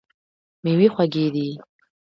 میوې 0.63 0.87
خوږې 0.93 1.25
دي. 1.33 1.47